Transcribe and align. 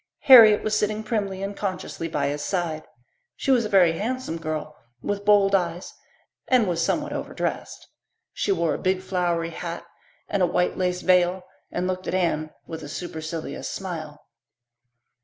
Harriet 0.21 0.63
was 0.63 0.75
sitting 0.75 1.03
primly 1.03 1.43
and 1.43 1.55
consciously 1.55 2.07
by 2.07 2.25
his 2.27 2.43
side; 2.43 2.81
she 3.35 3.51
was 3.51 3.65
a 3.65 3.69
very 3.69 3.91
handsome 3.99 4.39
girl 4.39 4.75
with 5.03 5.23
bold 5.23 5.53
eyes 5.53 5.93
and 6.47 6.67
was 6.67 6.83
somewhat 6.83 7.13
overdressed. 7.13 7.87
She 8.33 8.51
wore 8.51 8.73
a 8.73 8.79
big 8.79 9.03
flowery 9.03 9.51
hat 9.51 9.85
and 10.27 10.41
a 10.41 10.47
white 10.47 10.75
lace 10.75 11.01
veil 11.03 11.43
and 11.69 11.85
looked 11.85 12.07
at 12.07 12.15
Anne 12.15 12.49
with 12.65 12.81
a 12.81 12.89
supercilious 12.89 13.69
smile. 13.69 14.19